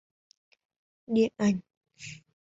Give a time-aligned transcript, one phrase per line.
[1.07, 1.59] Điện ảnh